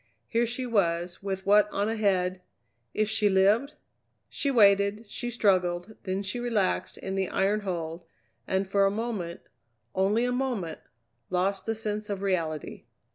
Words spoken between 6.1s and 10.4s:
she relaxed in the iron hold, and for a moment, only a